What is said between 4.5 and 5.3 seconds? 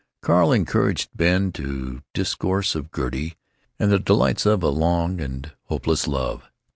a long